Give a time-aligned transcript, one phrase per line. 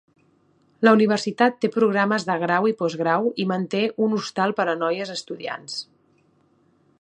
[0.87, 5.13] La universitat té programes de grau i postgrau i manté un hostal per a noies
[5.19, 5.77] estudiants.